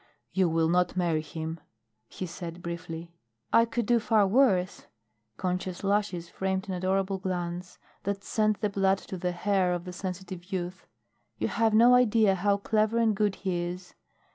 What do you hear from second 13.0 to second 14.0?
good he is.